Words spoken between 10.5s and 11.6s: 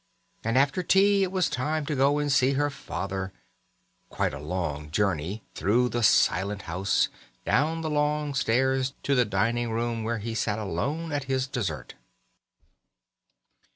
alone at his